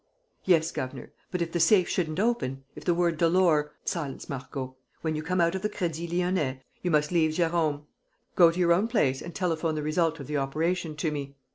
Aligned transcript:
"Yes, 0.45 0.71
governor. 0.71 1.11
But 1.29 1.43
if 1.43 1.51
the 1.51 1.59
safe 1.59 1.87
shouldn't 1.87 2.19
open; 2.19 2.63
if 2.75 2.83
the 2.83 2.95
word 2.95 3.17
Dolor..." 3.19 3.73
"Silence, 3.85 4.27
Marco. 4.27 4.75
When 5.01 5.13
you 5.15 5.21
come 5.21 5.39
out 5.39 5.53
of 5.53 5.61
the 5.61 5.69
Crédit 5.69 6.09
Lyonnais, 6.11 6.59
you 6.81 6.89
must 6.89 7.11
leave 7.11 7.33
Jérôme, 7.35 7.83
go 8.35 8.49
to 8.49 8.59
your 8.59 8.73
own 8.73 8.87
place 8.87 9.21
and 9.21 9.35
telephone 9.35 9.75
the 9.75 9.83
result 9.83 10.19
of 10.19 10.25
the 10.25 10.37
operation 10.37 10.95
to 10.95 11.11
me. 11.11 11.35